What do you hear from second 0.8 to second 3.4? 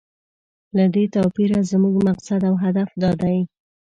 دې توپیره زموږ مقصد او هدف دا دی.